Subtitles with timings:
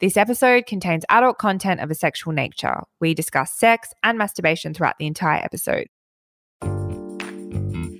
[0.00, 2.84] This episode contains adult content of a sexual nature.
[3.00, 5.88] We discuss sex and masturbation throughout the entire episode.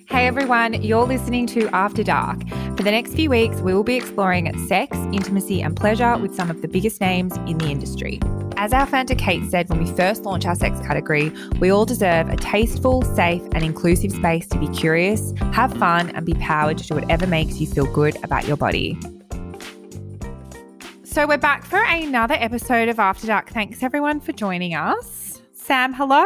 [0.09, 2.49] Hey everyone, you're listening to After Dark.
[2.77, 6.51] For the next few weeks, we will be exploring sex, intimacy, and pleasure with some
[6.51, 8.21] of the biggest names in the industry.
[8.57, 12.29] As our founder Kate said when we first launched our sex category, we all deserve
[12.29, 16.87] a tasteful, safe, and inclusive space to be curious, have fun, and be powered to
[16.87, 18.97] do whatever makes you feel good about your body.
[21.11, 23.49] So we're back for another episode of After Dark.
[23.49, 25.41] Thanks everyone for joining us.
[25.55, 26.23] Sam, hello.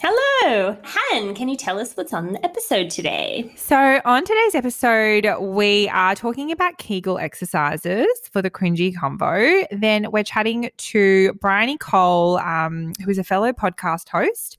[0.00, 0.76] Hello.
[0.82, 3.52] Han, can you tell us what's on the episode today?
[3.56, 9.66] So, on today's episode, we are talking about Kegel exercises for the cringy combo.
[9.70, 14.56] Then we're chatting to Bryony Cole, um, who is a fellow podcast host.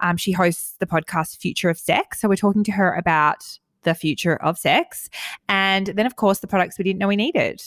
[0.00, 2.20] Um, she hosts the podcast Future of Sex.
[2.20, 5.08] So, we're talking to her about the future of sex.
[5.48, 7.62] And then, of course, the products we didn't know we needed.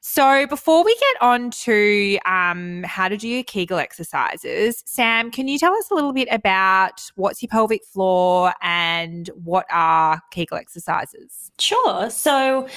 [0.00, 5.48] So, before we get on to um, how to do your Kegel exercises, Sam, can
[5.48, 10.56] you tell us a little bit about what's your pelvic floor and what are Kegel
[10.56, 11.50] exercises?
[11.58, 12.08] Sure.
[12.10, 12.68] So,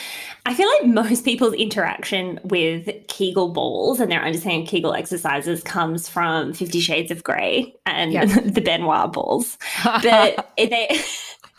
[0.45, 5.61] I feel like most people's interaction with Kegel balls and their understanding of Kegel exercises
[5.61, 8.29] comes from Fifty Shades of Grey and yep.
[8.45, 9.57] the Ben Wa balls.
[9.83, 10.99] But they.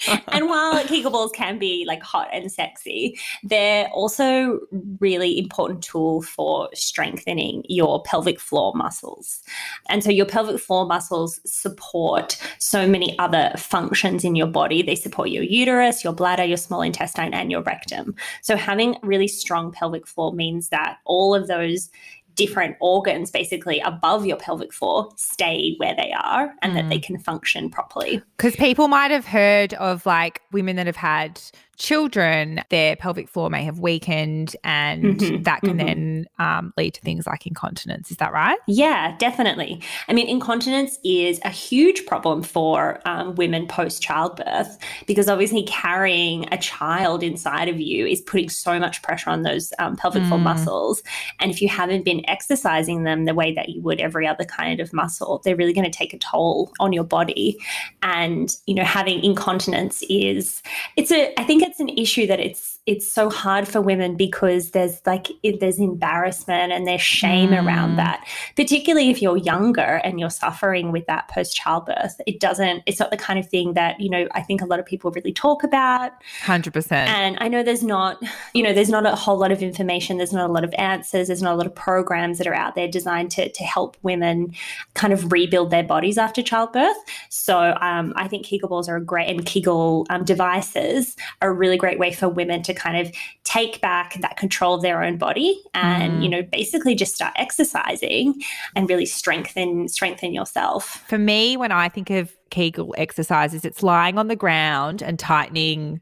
[0.29, 4.61] and while Kegel can be like hot and sexy, they're also
[5.01, 9.43] really important tool for strengthening your pelvic floor muscles.
[9.89, 14.83] And so your pelvic floor muscles support so many other functions in your body.
[14.83, 18.15] They support your uterus, your bladder, your small intestine, and your rectum.
[18.43, 21.91] So having really strong pelvic floor means that all of those
[22.35, 26.77] different organs basically above your pelvic floor stay where they are and mm.
[26.77, 27.03] that they mm.
[27.03, 28.23] can function properly.
[28.37, 31.41] Because people might have heard of like women that have had
[31.77, 35.87] children, their pelvic floor may have weakened, and mm-hmm, that can mm-hmm.
[35.87, 38.11] then um, lead to things like incontinence.
[38.11, 38.59] Is that right?
[38.67, 39.83] Yeah, definitely.
[40.09, 46.47] I mean, incontinence is a huge problem for um, women post childbirth because obviously carrying
[46.53, 50.29] a child inside of you is putting so much pressure on those um, pelvic mm.
[50.29, 51.03] floor muscles.
[51.41, 54.81] And if you haven't been exercising them the way that you would every other kind
[54.81, 57.59] of muscle, they're really going to take a toll on your body.
[58.03, 60.63] And, you know, having incontinence is,
[60.97, 64.73] it's a, I think it's an issue that it's it's so hard for women because
[64.73, 65.29] there's like
[65.61, 67.65] there's embarrassment and there's shame mm.
[67.65, 68.27] around that.
[68.57, 73.11] Particularly if you're younger and you're suffering with that post childbirth it doesn't it's not
[73.11, 75.63] the kind of thing that you know i think a lot of people really talk
[75.63, 76.13] about.
[76.43, 78.21] 100% and i know there's not
[78.55, 81.29] you know there's not a whole lot of information there's not a lot of answers
[81.29, 84.53] there's not a lot of programs that are out there designed to, to help women
[84.95, 86.97] kind of rebuild their bodies after childbirth.
[87.29, 91.55] So um, i think kegel balls are a great and kegel um, devices are a
[91.55, 93.13] really great way for women to to kind of
[93.45, 96.23] take back that control of their own body and mm.
[96.23, 98.41] you know basically just start exercising
[98.77, 104.19] and really strengthen strengthen yourself for me when i think of kegel exercises it's lying
[104.19, 106.01] on the ground and tightening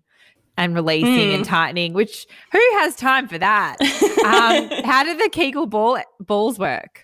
[0.56, 1.34] and releasing mm.
[1.34, 3.80] and tightening which who has time for that
[4.24, 7.02] um, how do the kegel ball balls work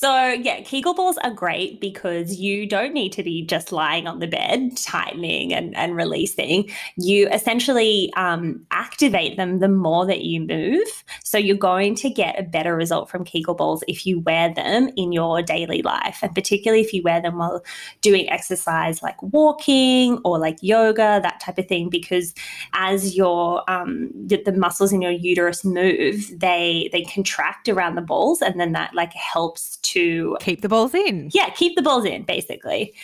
[0.00, 4.20] so, yeah, Kegel balls are great because you don't need to be just lying on
[4.20, 6.70] the bed, tightening and, and releasing.
[6.96, 10.86] You essentially um, activate them the more that you move.
[11.24, 14.88] So, you're going to get a better result from Kegel balls if you wear them
[14.96, 17.64] in your daily life, and particularly if you wear them while
[18.00, 22.34] doing exercise like walking or like yoga, that type of thing, because
[22.72, 28.00] as your um, the, the muscles in your uterus move, they they contract around the
[28.00, 31.30] balls, and then that like helps to keep the balls in.
[31.32, 32.94] Yeah, keep the balls in, basically.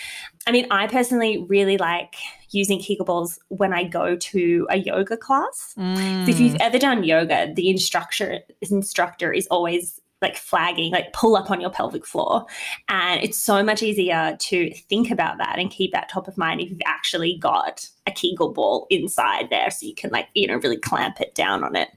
[0.46, 2.16] I mean, I personally really like
[2.50, 5.74] using Kegel balls when I go to a yoga class.
[5.78, 6.24] Mm.
[6.24, 11.36] So if you've ever done yoga, the instructor instructor is always like flagging, like pull
[11.36, 12.46] up on your pelvic floor.
[12.88, 16.60] And it's so much easier to think about that and keep that top of mind
[16.60, 20.56] if you've actually got a Kegel ball inside there so you can like, you know,
[20.56, 21.90] really clamp it down on it.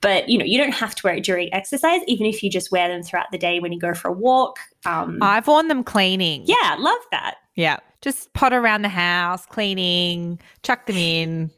[0.00, 2.72] But, you know, you don't have to wear it during exercise, even if you just
[2.72, 4.58] wear them throughout the day when you go for a walk.
[4.86, 6.44] Um, I've worn them cleaning.
[6.46, 7.36] Yeah, love that.
[7.56, 7.78] Yeah.
[8.00, 11.50] Just pot around the house, cleaning, chuck them in.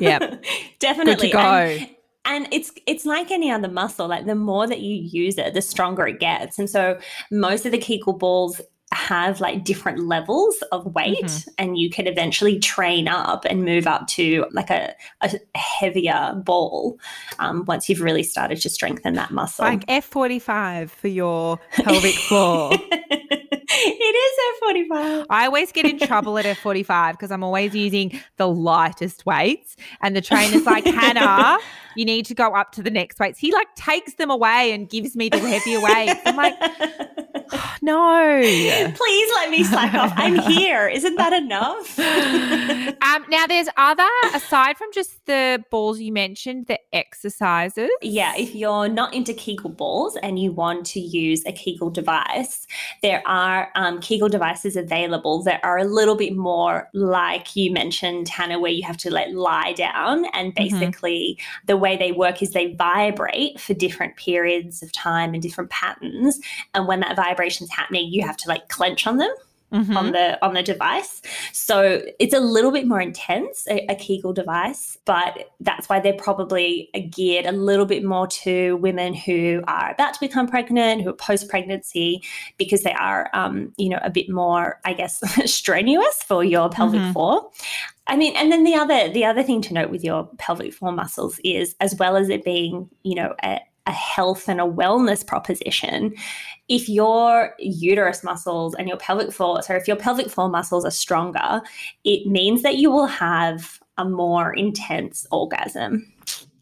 [0.00, 0.36] Yeah.
[0.80, 1.30] Definitely.
[1.30, 1.38] Good to go.
[1.38, 1.88] And,
[2.24, 5.62] and it's it's like any other muscle like the more that you use it the
[5.62, 6.58] stronger it gets.
[6.58, 6.98] And so
[7.30, 8.60] most of the kegel balls
[8.92, 11.50] have like different levels of weight mm-hmm.
[11.58, 16.98] and you can eventually train up and move up to like a, a heavier ball
[17.38, 19.64] um, once you've really started to strengthen that muscle.
[19.64, 22.72] Like f45 for your pelvic floor
[23.84, 25.26] it is F45.
[25.30, 29.76] I always get in trouble at F45 because I'm always using the lightest weights.
[30.00, 31.58] And the trainer's like, Hannah,
[31.96, 33.38] you need to go up to the next weights.
[33.38, 36.20] He like takes them away and gives me the heavier weights.
[36.26, 38.40] I'm like, oh, no.
[38.42, 40.12] Please let me slack off.
[40.16, 40.88] I'm here.
[40.88, 41.98] Isn't that enough?
[41.98, 47.90] um, now, there's other, aside from just the balls you mentioned, the exercises.
[48.02, 52.66] Yeah, if you're not into Kegel balls and you want to use a Kegel device,
[53.02, 58.28] there are um, Kegel devices available that are a little bit more like you mentioned,
[58.28, 60.78] Hannah, where you have to like lie down and mm-hmm.
[60.78, 61.66] basically mm-hmm.
[61.66, 66.40] the way they work is they vibrate for different periods of time and different patterns.
[66.74, 69.32] And when that vibration's happening, you have to like clench on them
[69.72, 69.96] mm-hmm.
[69.96, 71.22] on the on the device.
[71.52, 76.12] So it's a little bit more intense, a, a Kegel device, but that's why they're
[76.12, 81.10] probably geared a little bit more to women who are about to become pregnant, who
[81.10, 82.22] are post pregnancy,
[82.58, 87.00] because they are, um, you know, a bit more, I guess, strenuous for your pelvic
[87.00, 87.12] mm-hmm.
[87.12, 87.50] floor.
[88.06, 90.92] I mean, and then the other the other thing to note with your pelvic floor
[90.92, 95.26] muscles is, as well as it being, you know, a, a health and a wellness
[95.26, 96.14] proposition,
[96.68, 100.90] if your uterus muscles and your pelvic floor, so if your pelvic floor muscles are
[100.90, 101.60] stronger,
[102.04, 106.12] it means that you will have a more intense orgasm.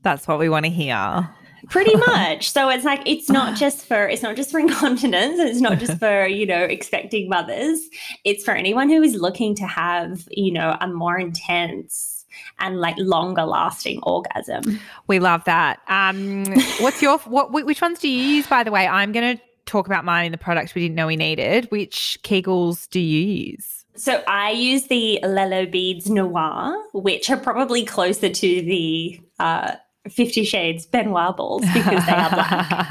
[0.03, 1.29] That's what we want to hear.
[1.69, 2.51] Pretty much.
[2.51, 5.99] So it's like it's not just for it's not just for incontinence, it's not just
[5.99, 7.81] for, you know, expecting mothers.
[8.25, 12.20] It's for anyone who is looking to have, you know, a more intense
[12.59, 14.81] and like longer lasting orgasm.
[15.07, 15.81] We love that.
[15.89, 16.45] Um,
[16.81, 17.53] what's your what?
[17.53, 18.47] Which ones do you use?
[18.47, 21.07] By the way, I'm going to talk about mine in the products we didn't know
[21.07, 21.71] we needed.
[21.71, 23.85] Which Kegels do you use?
[23.97, 29.73] So I use the Lelo Beads Noir, which are probably closer to the uh,
[30.09, 32.91] Fifty Shades Ben Wa balls because they are black.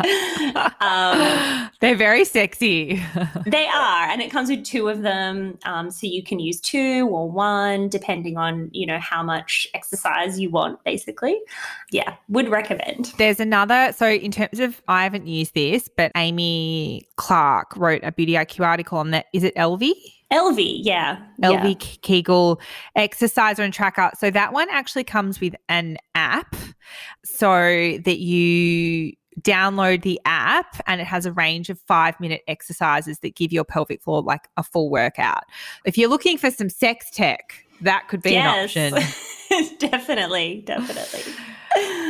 [0.82, 3.02] um, They're very sexy.
[3.48, 7.08] they are, and it comes with two of them, um, so you can use two
[7.10, 10.84] or one depending on you know how much exercise you want.
[10.84, 11.40] Basically,
[11.92, 13.14] yeah, would recommend.
[13.18, 13.92] There's another.
[13.94, 18.66] So in terms of, I haven't used this, but Amy Clark wrote a Beauty IQ
[18.66, 19.26] article on that.
[19.34, 19.94] Is it Elvie?
[20.31, 21.18] Elvie, yeah.
[21.42, 21.98] Elvie yeah.
[22.02, 22.62] Kegel
[22.96, 24.12] exerciser and tracker.
[24.18, 26.56] So that one actually comes with an app
[27.26, 33.20] so that you download the app and it has a range of five minute exercises
[33.20, 35.44] that give your pelvic floor like a full workout.
[35.86, 38.75] If you're looking for some sex tech, that could be yes.
[38.75, 39.78] an option.
[39.80, 41.34] definitely, definitely.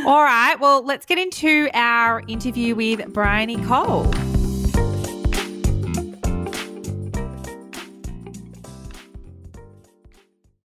[0.05, 0.55] All right.
[0.59, 4.11] Well, let's get into our interview with Bryony Cole.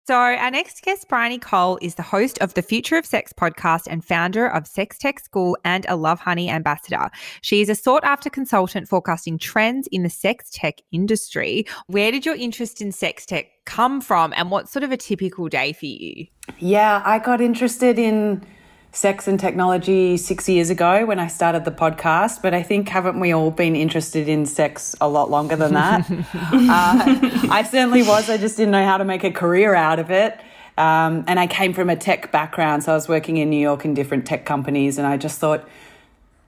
[0.07, 3.83] So, our next guest, Bryony Cole, is the host of the Future of Sex podcast
[3.87, 7.11] and founder of Sex Tech School and a Lovehoney ambassador.
[7.41, 11.67] She is a sought after consultant forecasting trends in the sex tech industry.
[11.85, 15.47] Where did your interest in sex tech come from, and what's sort of a typical
[15.49, 16.25] day for you?
[16.57, 18.43] Yeah, I got interested in
[18.91, 23.19] sex and technology six years ago when I started the podcast, but I think haven't
[23.19, 26.09] we all been interested in sex a lot longer than that?
[26.33, 28.29] uh, I certainly was.
[28.29, 30.39] I just didn't know how to make a career out of it.
[30.77, 33.85] Um, and I came from a tech background, so I was working in New York
[33.85, 35.67] in different tech companies, and I just thought,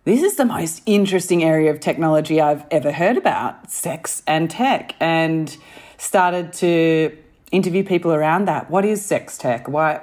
[0.05, 4.95] this is the most interesting area of technology I've ever heard about sex and tech.
[4.99, 5.55] And
[6.03, 7.17] started to
[7.53, 8.69] interview people around that.
[8.69, 9.67] What is sex tech?
[9.69, 9.97] Why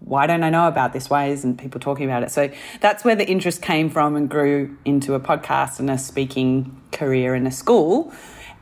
[0.00, 1.08] why don't I know about this?
[1.08, 2.32] Why isn't people talking about it?
[2.32, 2.50] So
[2.80, 7.34] that's where the interest came from and grew into a podcast and a speaking career
[7.34, 8.12] in a school.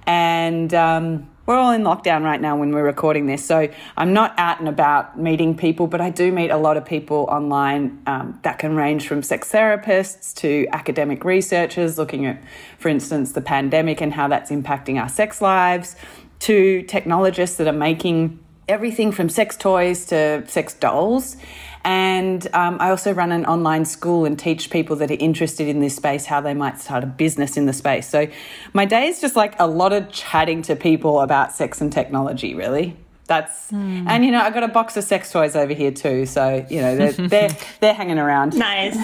[0.06, 3.42] And um, we're all in lockdown right now when we're recording this.
[3.42, 6.84] So I'm not out and about meeting people, but I do meet a lot of
[6.84, 12.42] people online um, that can range from sex therapists to academic researchers looking at,
[12.78, 15.96] for instance, the pandemic and how that's impacting our sex lives
[16.40, 21.36] to technologists that are making everything from sex toys to sex dolls.
[21.84, 25.80] And um, I also run an online school and teach people that are interested in
[25.80, 28.08] this space how they might start a business in the space.
[28.08, 28.28] So
[28.74, 32.54] my day is just like a lot of chatting to people about sex and technology,
[32.54, 32.96] really
[33.28, 34.04] that's mm.
[34.08, 36.80] and you know I got a box of sex toys over here too, so you
[36.80, 38.56] know they're they're, they're hanging around.
[38.56, 38.96] Nice.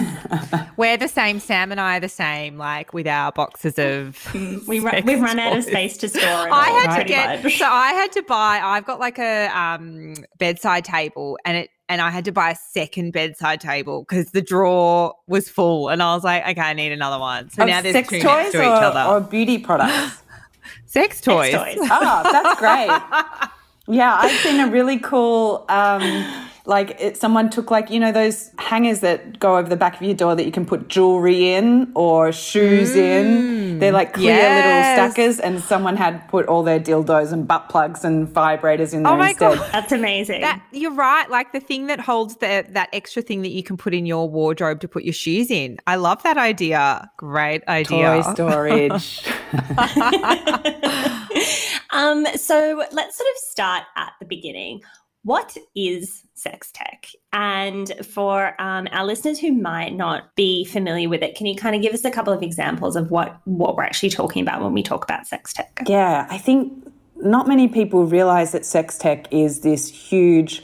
[0.77, 1.39] We're the same.
[1.39, 2.57] Sam and I are the same.
[2.57, 4.17] Like with our boxes of
[4.67, 6.21] we run, we've run out of space to store.
[6.23, 7.57] I had to get much.
[7.59, 8.59] so I had to buy.
[8.61, 12.55] I've got like a um, bedside table, and it and I had to buy a
[12.55, 16.91] second bedside table because the drawer was full, and I was like, okay, I need
[16.91, 17.51] another one.
[17.51, 19.01] So of now there's sex two toys next to or, each other.
[19.01, 20.23] or beauty products.
[20.87, 21.51] sex toys.
[21.51, 21.89] Sex toys.
[21.91, 23.51] oh, that's great.
[23.87, 26.01] Yeah, I've seen a really cool, um,
[26.65, 30.01] like it, someone took like you know those hangers that go over the back of
[30.01, 32.97] your door that you can put jewelry in or shoes mm.
[32.97, 34.97] in, They're like clear yes.
[34.97, 39.05] little stackers, and someone had put all their dildos and butt plugs and vibrators in
[39.05, 39.57] oh there oh my instead.
[39.57, 39.71] God.
[39.71, 40.41] That's amazing.
[40.41, 41.29] That, you're right.
[41.29, 44.29] Like the thing that holds the, that extra thing that you can put in your
[44.29, 45.77] wardrobe to put your shoes in.
[45.87, 47.09] I love that idea.
[47.17, 48.23] Great idea.
[48.23, 49.23] Toy storage.
[51.91, 54.81] um, so let's sort of start at the beginning.
[55.25, 57.07] What is sex tech?
[57.33, 61.75] And for um, our listeners who might not be familiar with it, can you kind
[61.75, 64.71] of give us a couple of examples of what, what we're actually talking about when
[64.71, 65.81] we talk about sex tech?
[65.87, 70.61] Yeah, I think not many people realize that sex tech is this huge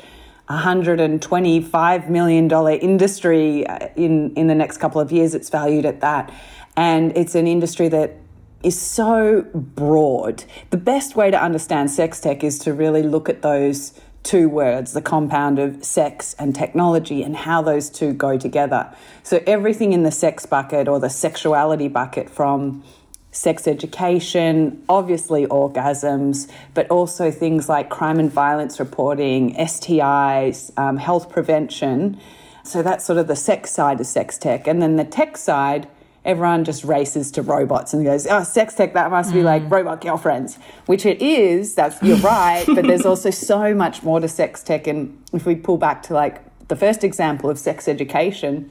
[0.47, 2.51] $125 million
[2.81, 5.33] industry uh, in, in the next couple of years.
[5.33, 6.31] It's valued at that.
[6.77, 8.15] And it's an industry that
[8.61, 10.43] is so broad.
[10.69, 14.93] The best way to understand sex tech is to really look at those two words,
[14.93, 18.93] the compound of sex and technology, and how those two go together.
[19.23, 22.83] So, everything in the sex bucket or the sexuality bucket from
[23.31, 31.29] sex education, obviously orgasms, but also things like crime and violence reporting, STIs, um, health
[31.29, 32.19] prevention.
[32.63, 34.67] So, that's sort of the sex side of sex tech.
[34.67, 35.87] And then the tech side,
[36.23, 39.71] everyone just races to robots and goes, oh, sex tech, that must be like mm.
[39.71, 41.75] robot girlfriends, which it is.
[41.75, 44.87] That's you're right, but there's also so much more to sex tech.
[44.87, 48.69] And if we pull back to like the first example of sex education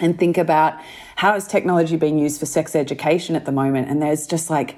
[0.00, 0.80] and think about
[1.16, 4.76] how is technology being used for sex education at the moment, and there's just like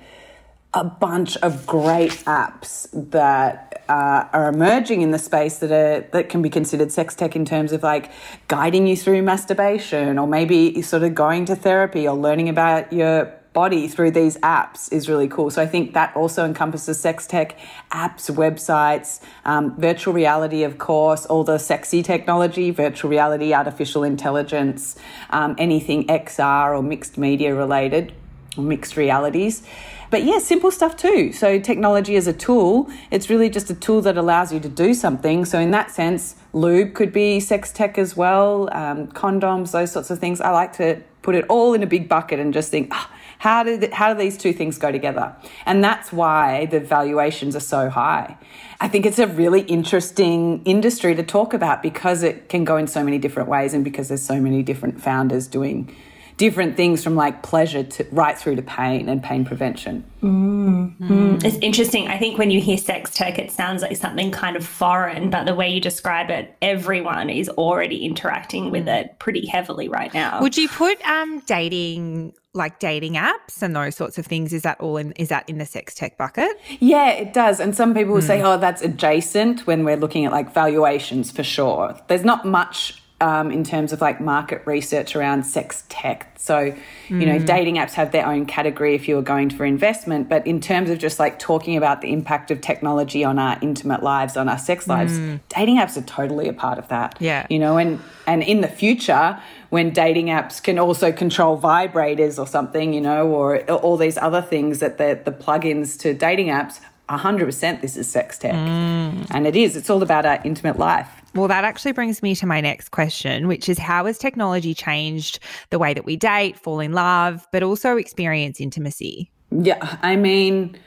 [0.74, 6.30] a bunch of great apps that uh, are emerging in the space that are that
[6.30, 8.10] can be considered sex tech in terms of like
[8.48, 13.30] guiding you through masturbation or maybe sort of going to therapy or learning about your
[13.52, 15.50] body through these apps is really cool.
[15.50, 17.58] So I think that also encompasses sex tech,
[17.90, 24.96] apps, websites, um, virtual reality, of course, all the sexy technology, virtual reality, artificial intelligence,
[25.30, 28.14] um, anything XR or mixed media related,
[28.56, 29.62] mixed realities.
[30.10, 31.32] But yeah, simple stuff too.
[31.32, 34.92] So technology as a tool, it's really just a tool that allows you to do
[34.92, 35.46] something.
[35.46, 40.10] So in that sense, lube could be sex tech as well, um, condoms, those sorts
[40.10, 40.40] of things.
[40.40, 43.62] I like to put it all in a big bucket and just think, oh, how
[43.62, 45.34] do, how do these two things go together?
[45.66, 48.36] And that's why the valuations are so high.
[48.80, 52.86] I think it's a really interesting industry to talk about because it can go in
[52.86, 55.96] so many different ways and because there's so many different founders doing
[56.42, 60.02] different things from like pleasure to right through to pain and pain prevention.
[60.24, 60.98] Mm.
[60.98, 61.44] Mm.
[61.44, 62.08] It's interesting.
[62.08, 65.44] I think when you hear sex tech, it sounds like something kind of foreign, but
[65.44, 70.40] the way you describe it, everyone is already interacting with it pretty heavily right now.
[70.40, 74.80] Would you put um, dating like dating apps and those sorts of things is that
[74.80, 78.12] all in is that in the sex tech bucket yeah it does and some people
[78.12, 78.26] will mm.
[78.26, 83.01] say oh that's adjacent when we're looking at like valuations for sure there's not much
[83.22, 86.28] um, in terms of like market research around sex tech.
[86.36, 86.74] So, you
[87.08, 87.26] mm.
[87.26, 90.28] know, dating apps have their own category if you were going for investment.
[90.28, 94.02] But in terms of just like talking about the impact of technology on our intimate
[94.02, 95.38] lives, on our sex lives, mm.
[95.48, 97.16] dating apps are totally a part of that.
[97.20, 97.46] Yeah.
[97.48, 102.46] You know, and and in the future, when dating apps can also control vibrators or
[102.48, 106.80] something, you know, or all these other things that the the plugins to dating apps
[107.08, 108.54] 100% this is sex tech.
[108.54, 109.26] Mm.
[109.30, 111.21] And it is, it's all about our intimate life.
[111.34, 115.38] Well, that actually brings me to my next question, which is how has technology changed
[115.70, 119.30] the way that we date, fall in love, but also experience intimacy?
[119.50, 120.78] Yeah, I mean,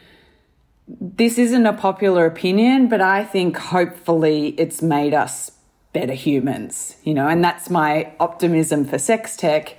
[0.88, 5.52] this isn't a popular opinion, but I think hopefully it's made us
[5.94, 9.76] better humans, you know, and that's my optimism for sex tech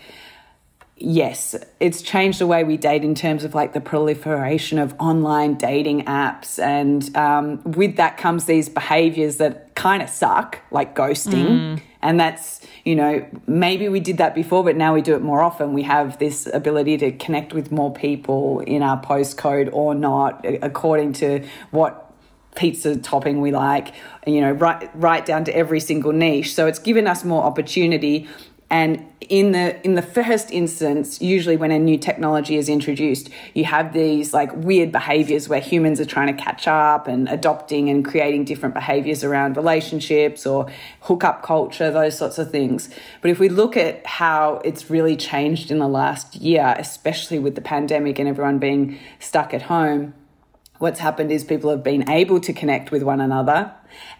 [0.96, 5.54] yes, it's changed the way we date in terms of like the proliferation of online
[5.54, 6.58] dating apps.
[6.58, 11.46] And um, with that comes these behaviors that kind of suck, like ghosting.
[11.46, 11.82] Mm.
[12.00, 15.42] And that's, you know, maybe we did that before, but now we do it more
[15.42, 15.72] often.
[15.74, 21.14] We have this ability to connect with more people in our postcode or not, according
[21.14, 22.14] to what
[22.54, 23.92] pizza topping we like,
[24.26, 26.54] you know, right right down to every single niche.
[26.54, 28.28] So it's given us more opportunity
[28.68, 33.64] and in the in the first instance, usually when a new technology is introduced, you
[33.64, 38.04] have these like weird behaviors where humans are trying to catch up and adopting and
[38.04, 40.66] creating different behaviors around relationships or
[41.02, 42.88] hookup culture, those sorts of things.
[43.20, 47.54] But if we look at how it's really changed in the last year, especially with
[47.54, 50.12] the pandemic and everyone being stuck at home,
[50.78, 53.72] what's happened is people have been able to connect with one another.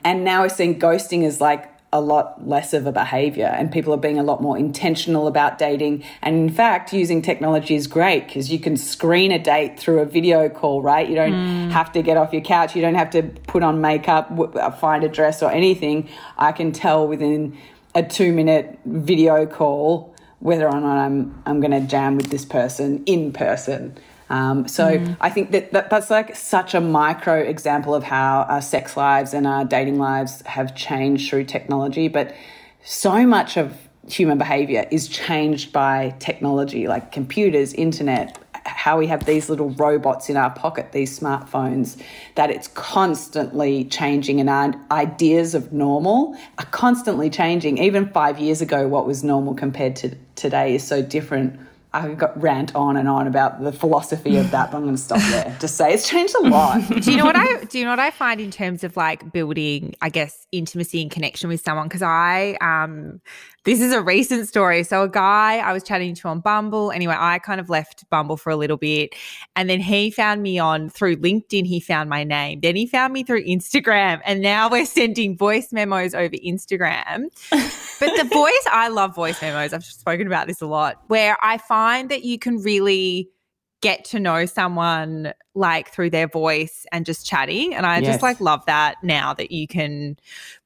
[0.05, 3.93] And now we're seeing ghosting as like a lot less of a behavior and people
[3.93, 6.05] are being a lot more intentional about dating.
[6.23, 10.05] And in fact, using technology is great because you can screen a date through a
[10.05, 11.09] video call, right?
[11.09, 11.71] You don't mm.
[11.71, 12.77] have to get off your couch.
[12.77, 16.09] You don't have to put on makeup, uh, find a dress or anything.
[16.37, 17.57] I can tell within
[17.95, 22.45] a two minute video call whether or not I'm I'm going to jam with this
[22.45, 23.97] person in person.
[24.29, 25.17] Um, so mm.
[25.21, 29.35] I think that, that that's like such a micro example of how our sex lives
[29.35, 32.09] and our dating lives have changed through technology.
[32.09, 32.35] But
[32.83, 33.77] so much of
[34.09, 40.29] human behavior is changed by technology, like computers, internet, how we have these little robots
[40.29, 42.01] in our pocket, these smartphones,
[42.35, 47.79] that it's constantly changing and our ideas of normal are constantly changing.
[47.79, 51.59] Even five years ago, what was normal compared to today is so different
[52.05, 55.01] I got rant on and on about the philosophy of that, but I'm going to
[55.01, 55.57] stop there.
[55.61, 56.83] Just say it's changed a lot.
[57.01, 57.79] do you know what I do?
[57.79, 61.49] You know what I find in terms of like building, I guess, intimacy and connection
[61.49, 61.89] with someone?
[61.89, 63.21] Because I um
[63.67, 64.85] this is a recent story.
[64.85, 66.93] So, a guy I was chatting to on Bumble.
[66.93, 69.13] Anyway, I kind of left Bumble for a little bit.
[69.57, 71.67] And then he found me on through LinkedIn.
[71.67, 72.61] He found my name.
[72.61, 74.21] Then he found me through Instagram.
[74.25, 77.25] And now we're sending voice memos over Instagram.
[77.51, 79.73] but the voice, I love voice memos.
[79.73, 83.31] I've spoken about this a lot, where I find that you can really
[83.81, 87.75] get to know someone like through their voice and just chatting.
[87.75, 88.15] And I yes.
[88.15, 90.17] just like love that now that you can,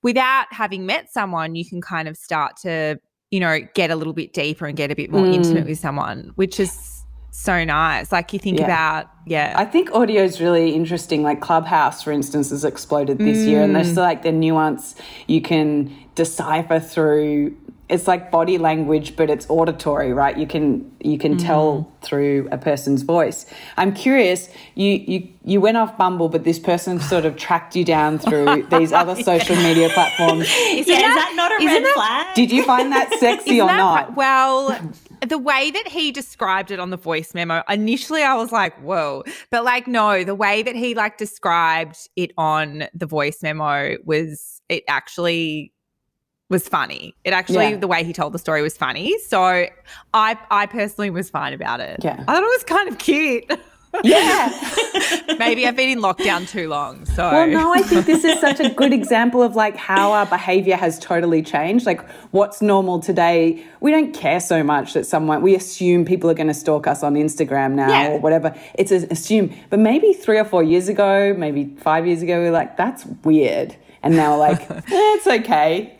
[0.02, 2.98] without having met someone, you can kind of start to,
[3.30, 5.34] you know, get a little bit deeper and get a bit more mm.
[5.34, 8.10] intimate with someone, which is so nice.
[8.10, 8.64] Like you think yeah.
[8.64, 9.54] about, yeah.
[9.56, 11.22] I think audio is really interesting.
[11.22, 13.46] Like Clubhouse, for instance, has exploded this mm.
[13.48, 13.98] year, and there's mm.
[13.98, 14.94] like the nuance
[15.26, 17.56] you can decipher through
[17.90, 20.36] it's like body language but it's auditory right?
[20.38, 21.42] You can you can mm.
[21.42, 23.46] tell through a person's voice.
[23.76, 27.84] I'm curious you you you went off bumble but this person sort of tracked you
[27.84, 30.42] down through these other social media platforms.
[30.70, 32.34] Is, yeah, that, is that not a red that, flag?
[32.34, 34.16] Did you find that sexy or that, not?
[34.16, 34.78] well
[35.26, 39.22] the way that he described it on the voice memo initially i was like whoa.
[39.50, 44.62] But like no the way that he like described it on the voice memo was
[44.68, 45.72] it actually
[46.50, 47.14] was funny.
[47.24, 47.76] It actually yeah.
[47.76, 49.18] the way he told the story was funny.
[49.20, 49.40] So
[50.12, 52.00] I I personally was fine about it.
[52.02, 52.22] Yeah.
[52.28, 53.50] I thought it was kind of cute.
[54.04, 54.50] Yeah.
[55.38, 57.06] Maybe I've been in lockdown too long.
[57.06, 60.26] So Well no, I think this is such a good example of like how our
[60.26, 61.86] behavior has totally changed.
[61.86, 66.34] Like what's normal today, we don't care so much that someone we assume people are
[66.34, 68.08] gonna stalk us on Instagram now yeah.
[68.10, 68.54] or whatever.
[68.74, 69.54] It's assume.
[69.70, 73.06] But maybe three or four years ago, maybe five years ago, we are like, that's
[73.24, 73.76] weird.
[74.02, 75.96] And now we're like, eh, it's okay.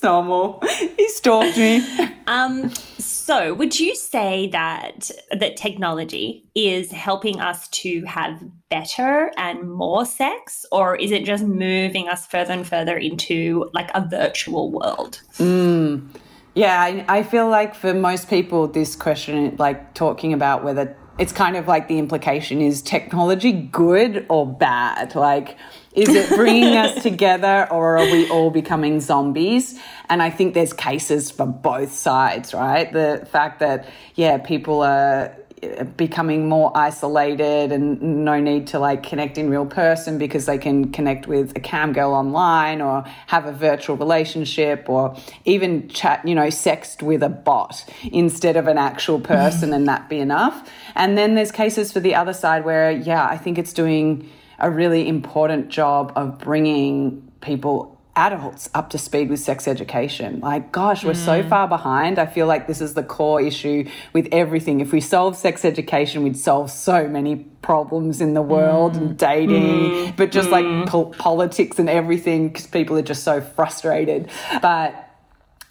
[0.00, 0.62] It's normal.
[0.96, 1.84] He stalked me.
[2.26, 9.68] Um, so would you say that that technology is helping us to have better and
[9.68, 14.70] more sex, or is it just moving us further and further into like a virtual
[14.70, 15.20] world?
[15.38, 16.08] Mm.
[16.54, 21.32] Yeah, I, I feel like for most people, this question, like talking about whether it's
[21.32, 25.16] kind of like the implication is technology good or bad?
[25.16, 25.58] Like,
[25.94, 29.78] is it bringing us together or are we all becoming zombies?
[30.08, 32.92] And I think there's cases for both sides, right?
[32.92, 39.02] The fact that, yeah, people are uh, becoming more isolated and no need to like
[39.02, 43.46] connect in real person because they can connect with a cam girl online or have
[43.46, 48.78] a virtual relationship or even chat, you know, sext with a bot instead of an
[48.78, 50.70] actual person and that be enough.
[50.94, 54.70] And then there's cases for the other side where, yeah, I think it's doing a
[54.70, 60.40] really important job of bringing people adults up to speed with sex education.
[60.40, 61.24] Like, gosh, we're mm.
[61.24, 62.18] so far behind.
[62.18, 64.80] I feel like this is the core issue with everything.
[64.80, 68.98] If we solve sex education, we'd solve so many problems in the world mm.
[68.98, 70.16] and dating, mm.
[70.16, 70.86] but just like mm.
[70.86, 74.28] po- politics and everything because people are just so frustrated.
[74.60, 75.08] But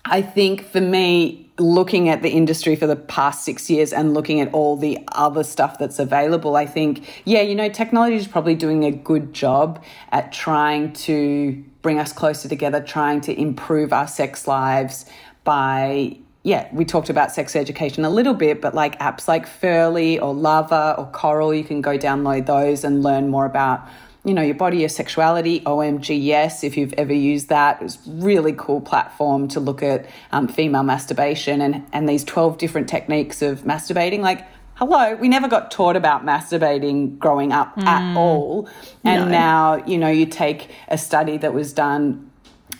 [0.05, 4.39] I think for me, looking at the industry for the past six years and looking
[4.39, 8.55] at all the other stuff that's available, I think, yeah, you know, technology is probably
[8.55, 14.07] doing a good job at trying to bring us closer together, trying to improve our
[14.07, 15.05] sex lives
[15.43, 20.21] by yeah, we talked about sex education a little bit, but like apps like Ferly
[20.21, 23.85] or Lover or Coral, you can go download those and learn more about
[24.25, 27.81] you know, your body, your sexuality, OMGyes, if you've ever used that.
[27.81, 32.57] It was really cool platform to look at um, female masturbation and, and these 12
[32.57, 34.19] different techniques of masturbating.
[34.19, 37.85] Like, hello, we never got taught about masturbating growing up mm.
[37.85, 38.69] at all.
[39.03, 39.31] And no.
[39.31, 42.28] now, you know, you take a study that was done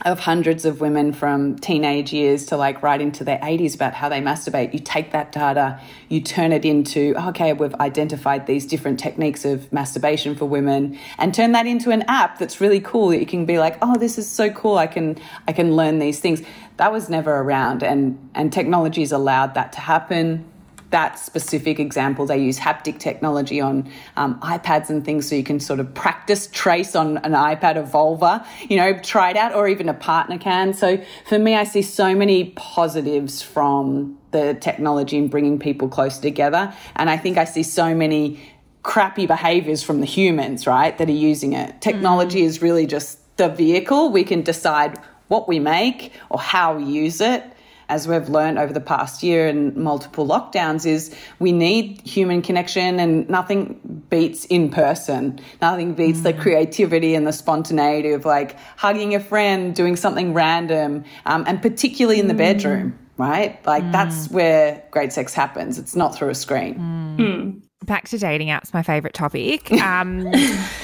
[0.05, 4.07] of hundreds of women from teenage years to like right into their 80s about how
[4.07, 4.73] they masturbate.
[4.73, 9.71] You take that data, you turn it into, okay, we've identified these different techniques of
[9.73, 13.45] masturbation for women and turn that into an app that's really cool that you can
[13.45, 14.77] be like, oh, this is so cool.
[14.77, 16.41] I can, I can learn these things.
[16.77, 20.45] That was never around and, and technology's allowed that to happen
[20.89, 25.59] that specific example, they use haptic technology on um, iPads and things so you can
[25.59, 29.67] sort of practice trace on an iPad, a vulva, you know, try it out, or
[29.67, 30.73] even a partner can.
[30.73, 36.21] So for me, I see so many positives from the technology and bringing people closer
[36.21, 36.73] together.
[36.95, 38.39] And I think I see so many
[38.83, 41.81] crappy behaviors from the humans, right, that are using it.
[41.81, 42.45] Technology mm.
[42.45, 44.11] is really just the vehicle.
[44.11, 44.97] We can decide
[45.27, 47.43] what we make or how we use it.
[47.89, 52.99] As we've learned over the past year and multiple lockdowns, is we need human connection
[52.99, 55.39] and nothing beats in person.
[55.61, 56.23] Nothing beats mm.
[56.23, 61.61] the creativity and the spontaneity of like hugging a friend, doing something random, um, and
[61.61, 62.37] particularly in the mm.
[62.37, 63.63] bedroom right?
[63.65, 63.91] Like mm.
[63.91, 65.77] that's where great sex happens.
[65.77, 66.75] It's not through a screen.
[66.75, 67.17] Mm.
[67.17, 67.61] Mm.
[67.85, 69.69] Back to dating apps, my favorite topic.
[69.81, 70.31] Um,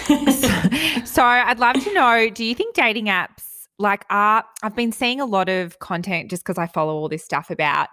[0.08, 0.48] so,
[1.06, 5.19] so I'd love to know do you think dating apps like are I've been seeing
[5.19, 7.89] a lot of content just because I follow all this stuff about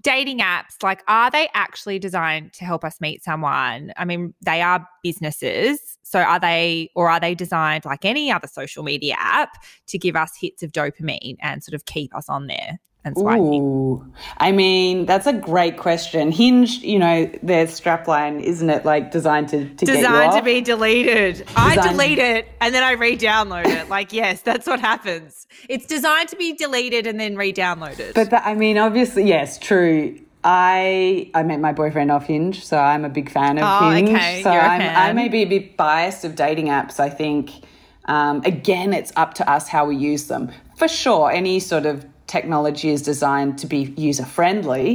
[0.00, 0.82] dating apps.
[0.82, 3.92] Like are they actually designed to help us meet someone?
[3.96, 5.98] I mean they are businesses.
[6.02, 10.14] So are they or are they designed like any other social media app to give
[10.14, 13.62] us hits of dopamine and sort of keep us on there and swiping?
[13.62, 16.32] Ooh, I mean, that's a great question.
[16.32, 21.46] Hinge, you know, their strapline, isn't it like designed to, to designed to be deleted?
[21.46, 23.88] Designed- I delete it and then I re-download it.
[23.88, 25.46] Like, yes, that's what happens.
[25.68, 28.14] It's designed to be deleted and then re-downloaded.
[28.14, 30.18] But that, I mean, obviously, yes, true.
[30.46, 34.10] I I met my boyfriend off Hinge, so I'm a big fan of oh, Hinge.
[34.10, 34.42] Okay.
[34.42, 37.00] So I'm, I may be a bit biased of dating apps.
[37.00, 37.64] I think
[38.06, 40.50] um, again, it's up to us how we use them.
[40.76, 44.88] For sure, any sort of technology is designed to be user friendly,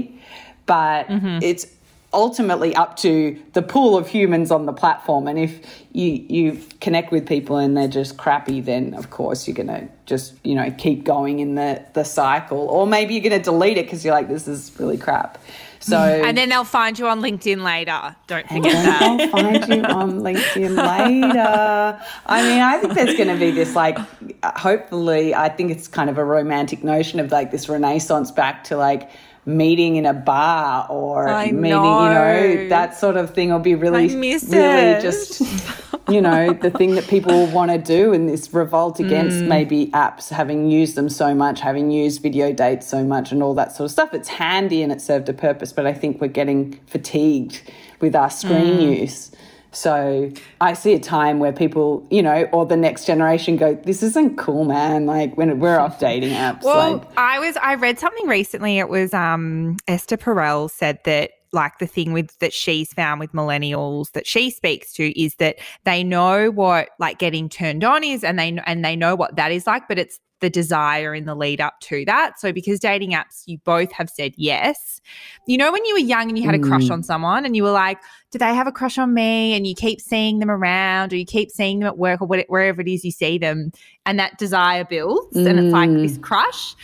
[0.66, 1.40] but mm-hmm.
[1.42, 1.66] it's
[2.12, 5.28] ultimately up to the pool of humans on the platform.
[5.28, 5.54] And if
[5.94, 10.34] you you connect with people and they're just crappy, then of course you're gonna just
[10.44, 14.04] you know keep going in the the cycle, or maybe you're gonna delete it because
[14.04, 15.38] you're like this is really crap.
[15.80, 18.16] So and then they'll find you on LinkedIn later.
[18.28, 19.18] Don't forget that.
[19.18, 22.02] They'll find you on LinkedIn later.
[22.26, 23.98] I mean, I think there's going to be this like,
[24.44, 28.78] hopefully, I think it's kind of a romantic notion of like this renaissance back to
[28.78, 29.10] like
[29.50, 32.04] meeting in a bar or I meeting, know.
[32.04, 35.02] you know, that sort of thing will be really, really it.
[35.02, 35.42] just,
[36.10, 39.48] you know, the thing that people want to do in this revolt against mm.
[39.48, 43.56] maybe apps, having used them so much, having used video dates so much and all
[43.56, 44.14] that sort of stuff.
[44.14, 47.62] It's handy and it served a purpose, but I think we're getting fatigued
[48.00, 49.00] with our screen mm.
[49.00, 49.32] use.
[49.72, 54.02] So I see a time where people, you know, or the next generation go, "This
[54.02, 56.64] isn't cool, man." Like when we're off dating apps.
[56.64, 58.80] Well, like, I was I read something recently.
[58.80, 63.32] It was um, Esther Perel said that like the thing with that she's found with
[63.34, 68.24] millennials that she speaks to is that they know what like getting turned on is
[68.24, 71.36] and they and they know what that is like but it's the desire in the
[71.36, 72.40] lead up to that.
[72.40, 75.02] So, because dating apps, you both have said yes.
[75.48, 76.92] You know, when you were young and you had a crush mm.
[76.92, 78.00] on someone and you were like,
[78.32, 79.56] do they have a crush on me?
[79.56, 82.82] And you keep seeing them around or you keep seeing them at work or wherever
[82.82, 83.72] it is you see them.
[84.06, 85.48] And that desire builds mm.
[85.48, 86.22] and it's like this mm.
[86.22, 86.76] crush.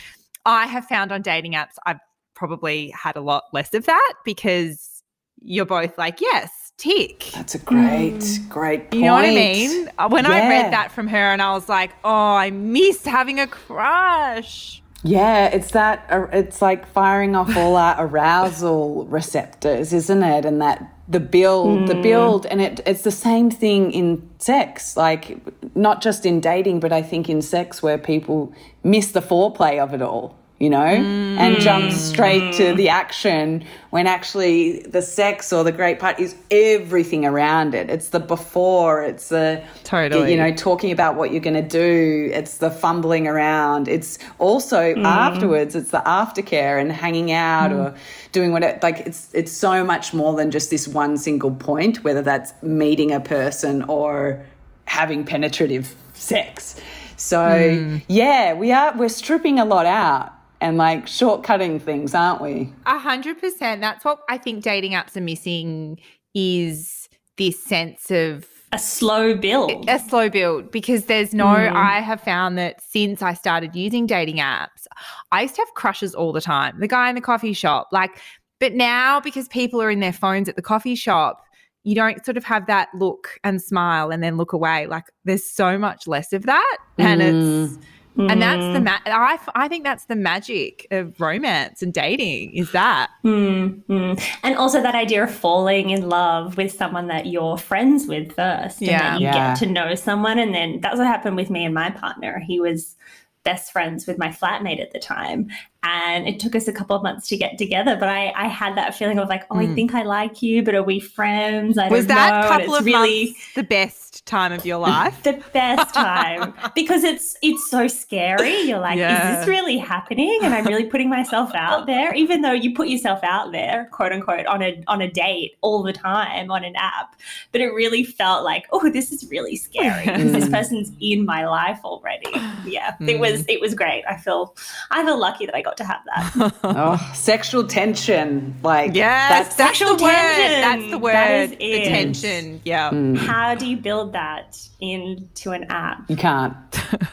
[0.44, 1.98] I have found on dating apps, I've
[2.36, 5.02] probably had a lot less of that because
[5.42, 7.30] you're both like, yes, tick.
[7.34, 8.48] That's a great, mm.
[8.48, 8.94] great point.
[8.94, 9.90] You know what I mean?
[9.98, 10.32] Uh, when yeah.
[10.32, 14.82] I read that from her and I was like, oh, I miss having a crush.
[15.02, 20.44] Yeah, it's that, uh, it's like firing off all our arousal receptors, isn't it?
[20.44, 21.86] And that the build, mm.
[21.86, 25.38] the build, and it, it's the same thing in sex, like
[25.76, 29.94] not just in dating, but I think in sex where people miss the foreplay of
[29.94, 31.36] it all you know, mm.
[31.36, 36.34] and jump straight to the action when actually the sex or the great part is
[36.50, 37.90] everything around it.
[37.90, 40.30] It's the before, it's the, totally.
[40.30, 44.94] you know, talking about what you're going to do, it's the fumbling around, it's also
[44.94, 45.04] mm.
[45.04, 47.76] afterwards, it's the aftercare and hanging out mm.
[47.76, 47.94] or
[48.32, 52.02] doing what it, like it's, it's so much more than just this one single point,
[52.02, 54.42] whether that's meeting a person or
[54.86, 56.80] having penetrative sex.
[57.18, 58.02] So mm.
[58.08, 62.72] yeah, we are, we're stripping a lot out and like shortcutting things, aren't we?
[62.86, 63.80] A hundred percent.
[63.80, 65.98] That's what I think dating apps are missing
[66.34, 69.88] is this sense of a slow build.
[69.88, 71.72] A slow build because there's no, mm.
[71.72, 74.86] I have found that since I started using dating apps,
[75.30, 76.78] I used to have crushes all the time.
[76.80, 78.10] The guy in the coffee shop, like,
[78.58, 81.42] but now because people are in their phones at the coffee shop,
[81.84, 84.86] you don't sort of have that look and smile and then look away.
[84.86, 86.76] Like, there's so much less of that.
[86.98, 87.66] And mm.
[87.66, 87.78] it's,
[88.16, 88.32] Mm.
[88.32, 88.84] And that's the mm.
[88.84, 93.10] ma- I, I think that's the magic of romance and dating is that.
[93.24, 94.22] Mm, mm.
[94.42, 98.80] And also that idea of falling in love with someone that you're friends with first.
[98.80, 99.12] And yeah.
[99.12, 99.50] then you yeah.
[99.50, 100.38] get to know someone.
[100.38, 102.42] And then that's what happened with me and my partner.
[102.46, 102.96] He was
[103.44, 105.48] best friends with my flatmate at the time.
[105.86, 107.96] And it took us a couple of months to get together.
[107.96, 109.74] But I, I had that feeling of like, oh, I mm.
[109.74, 111.78] think I like you, but are we friends?
[111.78, 115.22] I was that couple of really months the best time of your life?
[115.22, 118.62] the best time because it's it's so scary.
[118.62, 119.32] You're like, yeah.
[119.32, 120.40] is this really happening?
[120.42, 124.12] And I'm really putting myself out there, even though you put yourself out there, quote
[124.12, 127.16] unquote, on a on a date all the time on an app.
[127.52, 131.46] But it really felt like, oh, this is really scary because this person's in my
[131.46, 132.30] life already.
[132.64, 133.08] Yeah, mm.
[133.08, 134.04] it was it was great.
[134.08, 134.56] I feel
[134.90, 136.54] I feel lucky that I got to have that.
[136.64, 140.06] oh, sexual tension, like yeah, that's, sexual tension.
[140.06, 140.62] Word.
[140.62, 141.12] That's the word.
[141.12, 142.60] That is the tension.
[142.64, 142.90] Yeah.
[142.90, 143.16] Mm.
[143.16, 146.10] How do you build that into an app?
[146.10, 146.56] You can't.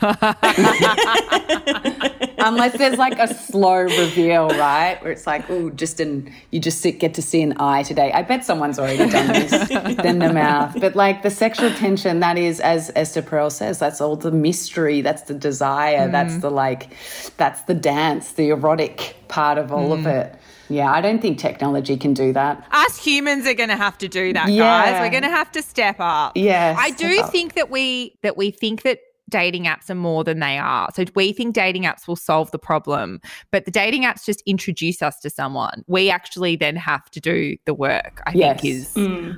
[2.43, 5.01] Unless there's like a slow reveal, right?
[5.01, 8.11] Where it's like, oh, just an you just sit, get to see an eye today.
[8.11, 9.51] I bet someone's already done this.
[9.69, 14.01] then the mouth, but like the sexual tension, that is, as Esther Perel says, that's
[14.01, 16.11] all the mystery, that's the desire, mm.
[16.11, 16.95] that's the like,
[17.37, 19.99] that's the dance, the erotic part of all mm.
[19.99, 20.35] of it.
[20.69, 22.65] Yeah, I don't think technology can do that.
[22.71, 24.63] Us humans are going to have to do that, yeah.
[24.63, 25.01] guys.
[25.01, 26.35] We're going to have to step up.
[26.35, 26.75] Yeah.
[26.77, 27.31] I do up.
[27.31, 28.99] think that we that we think that
[29.33, 30.87] dating apps are more than they are.
[30.93, 33.19] So we think dating apps will solve the problem,
[33.51, 35.83] but the dating apps just introduce us to someone.
[35.87, 38.21] We actually then have to do the work.
[38.27, 38.61] I yes.
[38.61, 39.37] think is mm.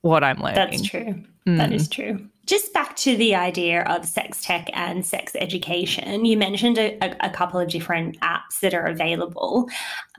[0.00, 0.56] what I'm learning.
[0.56, 1.22] That's true.
[1.46, 1.56] Mm.
[1.58, 2.28] That is true.
[2.46, 7.16] Just back to the idea of sex tech and sex education, you mentioned a, a,
[7.26, 9.68] a couple of different apps that are available.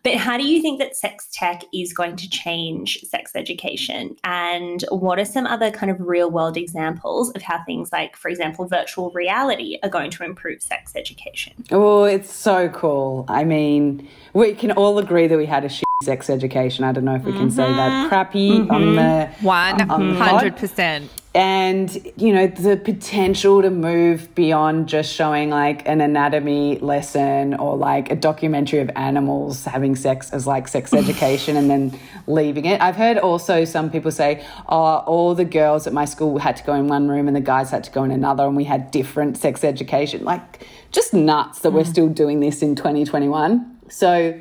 [0.03, 4.15] But how do you think that sex tech is going to change sex education?
[4.25, 8.29] And what are some other kind of real world examples of how things like, for
[8.29, 11.53] example, virtual reality are going to improve sex education?
[11.71, 13.25] Oh, it's so cool.
[13.29, 16.83] I mean, we can all agree that we had a shit sex education.
[16.83, 17.49] I don't know if we can mm-hmm.
[17.49, 17.91] say that.
[17.91, 18.09] Mm-hmm.
[18.09, 18.71] Crappy mm-hmm.
[18.71, 26.01] on the 100% and you know the potential to move beyond just showing like an
[26.01, 31.69] anatomy lesson or like a documentary of animals having sex as like sex education and
[31.69, 32.81] then leaving it.
[32.81, 36.63] I've heard also some people say oh all the girls at my school had to
[36.63, 38.89] go in one room and the guys had to go in another and we had
[38.89, 40.25] different sex education.
[40.25, 41.75] Like just nuts that mm.
[41.75, 44.39] we're still doing this in 2021 so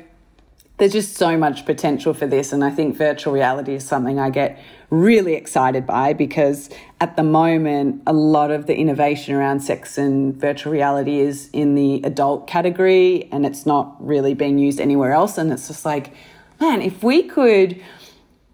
[0.77, 4.29] there's just so much potential for this and i think virtual reality is something i
[4.29, 6.69] get really excited by because
[7.01, 11.75] at the moment, a lot of the innovation around sex and virtual reality is in
[11.75, 15.37] the adult category and it's not really being used anywhere else.
[15.37, 16.13] And it's just like,
[16.59, 17.81] man, if we could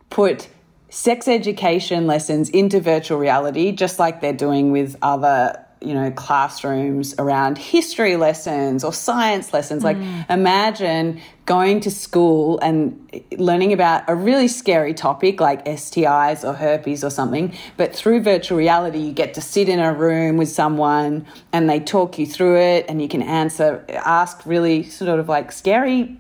[0.09, 0.49] put
[0.89, 7.13] sex education lessons into virtual reality, just like they're doing with other you know classrooms
[7.19, 9.85] around history lessons or science lessons mm.
[9.85, 12.97] like imagine going to school and
[13.37, 18.57] learning about a really scary topic like STIs or herpes or something but through virtual
[18.57, 22.57] reality you get to sit in a room with someone and they talk you through
[22.57, 26.17] it and you can answer ask really sort of like scary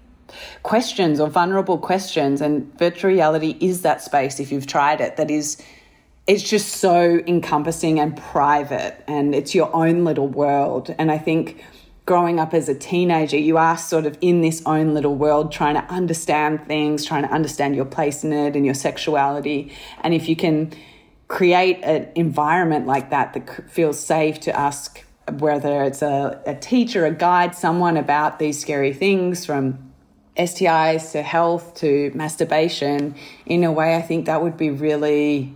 [0.63, 5.29] questions or vulnerable questions and virtual reality is that space if you've tried it that
[5.29, 5.57] is
[6.25, 10.93] it's just so encompassing and private and it's your own little world.
[10.97, 11.63] And i think
[12.05, 15.75] growing up as a teenager you are sort of in this own little world trying
[15.75, 19.71] to understand things trying to understand your place in it and your sexuality.
[20.01, 20.71] And if you can
[21.27, 25.03] create an environment like that that feels safe to ask
[25.39, 29.91] whether it's a, a teacher a guide someone about these scary things from
[30.37, 35.53] STIs to health to masturbation in a way I think that would be really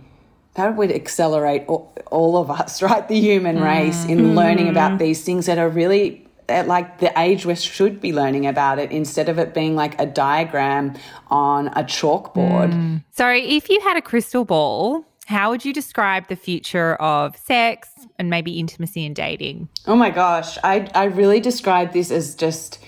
[0.58, 3.06] that would accelerate all, all of us, right?
[3.08, 4.34] The human race in mm.
[4.34, 4.98] learning about mm.
[4.98, 8.90] these things that are really at like the age we should be learning about it
[8.90, 10.94] instead of it being like a diagram
[11.28, 12.72] on a chalkboard.
[12.72, 13.04] Mm.
[13.10, 17.90] Sorry, if you had a crystal ball, how would you describe the future of sex
[18.18, 19.68] and maybe intimacy and dating?
[19.86, 22.78] Oh my gosh, I I really describe this as just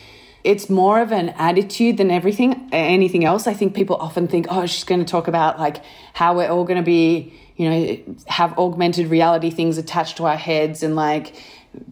[0.42, 3.46] it's more of an attitude than everything anything else.
[3.46, 6.64] I think people often think, "Oh, she's going to talk about like how we're all
[6.64, 11.36] going to be you know, have augmented reality things attached to our heads and like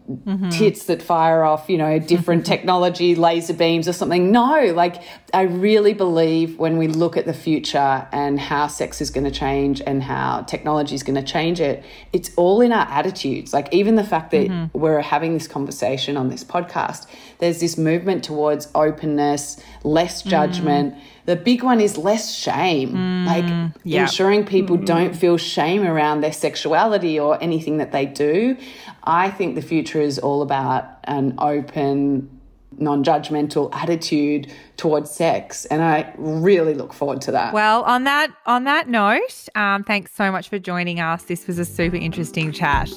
[0.09, 0.49] mm-hmm.
[0.49, 4.33] tits that fire off, you know, different technology, laser beams or something.
[4.33, 5.03] No, like
[5.35, 9.31] I really believe when we look at the future and how sex is going to
[9.31, 13.53] change and how technology is going to change it, it's all in our attitudes.
[13.53, 14.79] Like even the fact that mm-hmm.
[14.79, 17.07] we're having this conversation on this podcast,
[17.41, 20.95] there's this movement towards openness, less judgment.
[20.95, 24.01] Mm the big one is less shame, mm, like yeah.
[24.01, 24.87] ensuring people mm.
[24.87, 28.57] don't feel shame around their sexuality or anything that they do.
[29.05, 32.31] I think the future is all about an open,
[32.79, 35.67] non judgmental attitude towards sex.
[35.67, 37.53] And I really look forward to that.
[37.53, 41.25] Well, on that on that note, um, thanks so much for joining us.
[41.25, 42.89] This was a super interesting chat.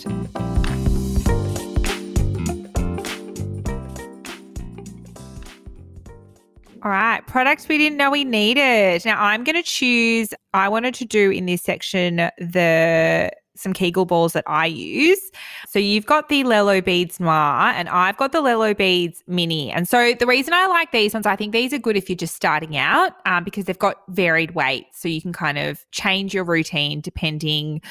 [6.84, 9.06] All right, products we didn't know we needed.
[9.06, 14.06] Now I'm going to choose, I wanted to do in this section the some Kegel
[14.06, 15.32] balls that I use.
[15.68, 19.72] So you've got the Lelo Beads Noir and I've got the Lelo Beads Mini.
[19.72, 22.16] And so the reason I like these ones, I think these are good if you're
[22.16, 25.02] just starting out um, because they've got varied weights.
[25.02, 27.82] So you can kind of change your routine depending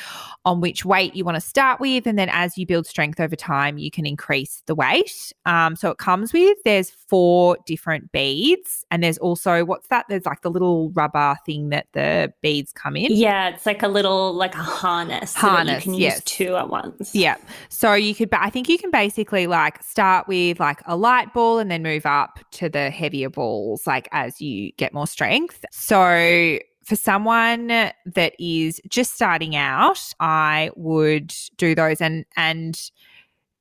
[0.45, 2.07] on which weight you want to start with.
[2.07, 5.33] And then as you build strength over time, you can increase the weight.
[5.47, 8.85] Um, so it comes with, there's four different beads.
[8.91, 10.07] And there's also, what's that?
[10.09, 13.13] There's like the little rubber thing that the beads come in.
[13.13, 15.35] Yeah, it's like a little, like a harness.
[15.35, 15.60] Harness.
[15.69, 16.17] You can yes.
[16.17, 17.15] use two at once.
[17.15, 17.37] Yeah.
[17.69, 21.33] So you could, but I think you can basically like start with like a light
[21.33, 25.65] ball and then move up to the heavier balls, like as you get more strength.
[25.71, 32.81] So for someone that is just starting out, I would do those and and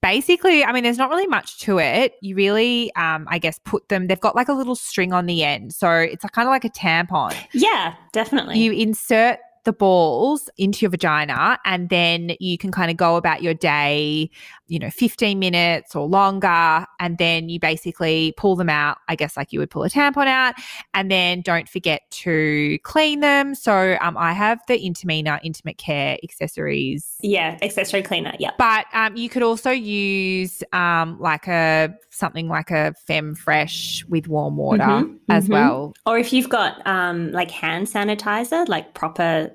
[0.02, 2.14] basically, I mean, there's not really much to it.
[2.22, 4.08] You really, um, I guess, put them.
[4.08, 6.70] They've got like a little string on the end, so it's kind of like a
[6.70, 7.36] tampon.
[7.54, 8.60] Yeah, definitely.
[8.60, 13.44] You insert the balls into your vagina and then you can kind of go about
[13.44, 14.28] your day,
[14.68, 16.88] you know, 15 minutes or longer.
[17.00, 20.26] And then you basically pull them out, I guess, like you would pull a tampon
[20.26, 20.56] out.
[20.96, 23.54] And then don't forget to clean them.
[23.54, 27.18] So um, I have the Intimina Intimate Care accessories.
[27.22, 28.34] Yeah, accessory cleaner.
[28.40, 28.52] Yeah.
[28.58, 34.58] But um, you could also use um, like a something like a Femfresh with warm
[34.58, 35.54] water mm-hmm, as mm-hmm.
[35.54, 35.94] well.
[36.08, 39.52] Or if you've got um, like hand sanitizer, like proper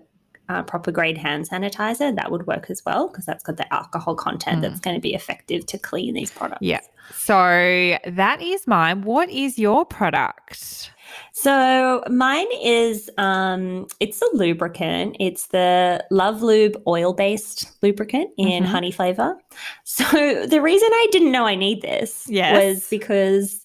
[0.49, 4.15] uh, proper grade hand sanitizer, that would work as well because that's got the alcohol
[4.15, 4.63] content mm.
[4.63, 6.63] that's going to be effective to clean these products.
[6.63, 6.81] Yeah.
[7.17, 9.03] So that is mine.
[9.03, 10.91] What is your product?
[11.33, 15.17] So mine is um it's a lubricant.
[15.21, 18.73] It's the Luvloob oil-based lubricant in mm-hmm.
[18.73, 19.37] honey flavor.
[19.85, 20.05] So
[20.47, 22.55] the reason I didn't know I need this yes.
[22.55, 23.65] was because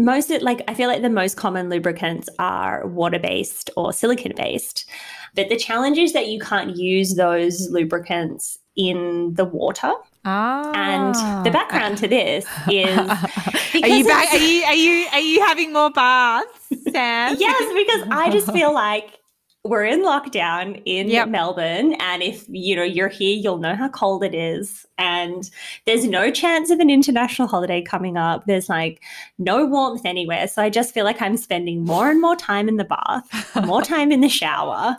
[0.00, 4.86] most like I feel like the most common lubricants are water-based or silicon-based.
[5.34, 9.92] But the challenge is that you can't use those lubricants in the water.
[10.24, 10.72] Ah.
[10.74, 15.44] And the background to this is are you, back, are you are you are you
[15.44, 17.36] having more baths, Sam?
[17.38, 19.19] yes, because I just feel like
[19.62, 21.28] we're in lockdown in yep.
[21.28, 25.50] Melbourne and if you know you're here you'll know how cold it is and
[25.84, 29.02] there's no chance of an international holiday coming up there's like
[29.38, 32.76] no warmth anywhere so I just feel like I'm spending more and more time in
[32.76, 34.96] the bath more time in the shower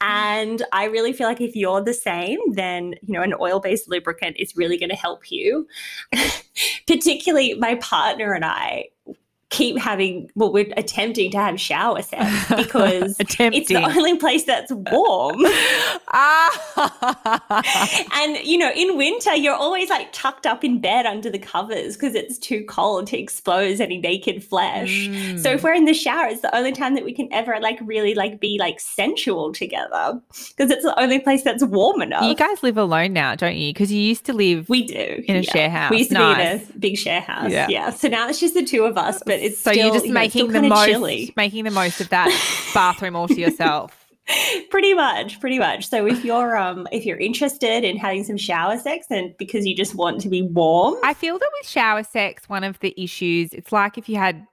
[0.00, 4.36] and I really feel like if you're the same then you know an oil-based lubricant
[4.38, 5.66] is really going to help you
[6.86, 8.86] particularly my partner and I
[9.50, 14.70] keep having well we're attempting to have shower sex because it's the only place that's
[14.70, 15.38] warm
[16.08, 17.62] ah.
[18.20, 21.96] and you know in winter you're always like tucked up in bed under the covers
[21.96, 25.38] because it's too cold to expose any naked flesh mm.
[25.38, 27.78] so if we're in the shower it's the only time that we can ever like
[27.82, 32.34] really like be like sensual together because it's the only place that's warm enough you
[32.34, 35.40] guys live alone now don't you because you used to live we do in a
[35.40, 35.52] yeah.
[35.52, 36.36] share house we used to nice.
[36.36, 37.66] be in a big share house yeah.
[37.70, 40.08] yeah so now it's just the two of us but it's so still, you're just
[40.08, 41.32] making the most chilly.
[41.36, 42.28] making the most of that
[42.74, 44.06] bathroom all to yourself.
[44.70, 45.88] pretty much, pretty much.
[45.88, 49.74] So if you're um if you're interested in having some shower sex and because you
[49.74, 50.96] just want to be warm.
[51.02, 54.46] I feel that with shower sex, one of the issues, it's like if you had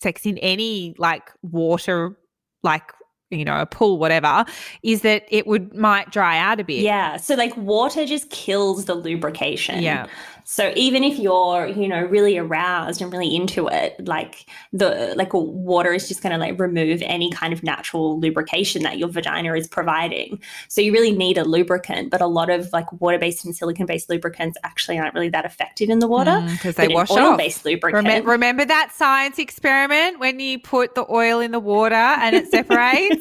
[0.00, 2.16] sex in any like water
[2.62, 2.92] like
[3.30, 4.44] you know, a pool, whatever,
[4.82, 6.82] is that it would might dry out a bit.
[6.82, 7.16] Yeah.
[7.16, 9.82] So like water just kills the lubrication.
[9.82, 10.06] Yeah.
[10.44, 15.32] So even if you're, you know, really aroused and really into it, like the like
[15.32, 19.54] water is just going to like remove any kind of natural lubrication that your vagina
[19.54, 20.40] is providing.
[20.66, 24.58] So you really need a lubricant, but a lot of like water-based and silicon-based lubricants
[24.64, 28.08] actually aren't really that effective in the water because mm, they wash oil-based lubricant.
[28.08, 32.50] Rem- remember that science experiment when you put the oil in the water and it
[32.50, 33.19] separates?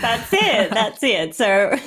[0.00, 0.70] That's it.
[0.70, 1.34] That's it.
[1.34, 1.70] So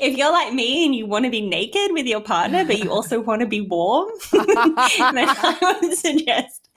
[0.00, 2.90] if you're like me and you want to be naked with your partner, but you
[2.90, 6.68] also want to be warm, then I would suggest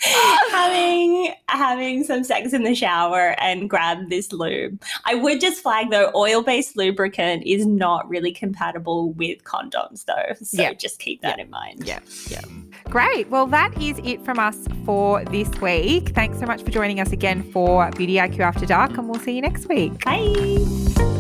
[0.52, 4.82] having having some sex in the shower and grab this lube.
[5.06, 10.34] I would just flag though, oil-based lubricant is not really compatible with condoms though.
[10.44, 11.86] So just keep that in mind.
[11.86, 12.00] Yeah.
[12.28, 12.42] Yeah.
[12.90, 13.30] Great.
[13.30, 16.10] Well, that is it from us for this week.
[16.10, 19.34] Thanks so much for joining us again for Beauty IQ After Dark, and we'll see
[19.34, 20.04] you next week.
[20.06, 21.15] Bye.